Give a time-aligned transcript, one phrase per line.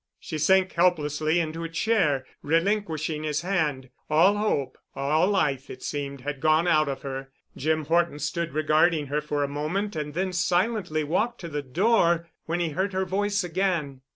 [0.19, 3.91] She sank helplessly into a chair, relinquishing his hand.
[4.09, 7.29] All hope, all life, it seemed, had gone out of her.
[7.55, 12.27] Jim Horton stood regarding her for a moment and then silently walked to the door,
[12.47, 14.01] when he heard her voice again.